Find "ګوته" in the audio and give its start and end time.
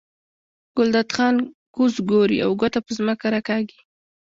2.59-2.79